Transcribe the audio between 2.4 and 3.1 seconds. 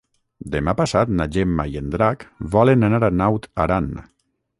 volen anar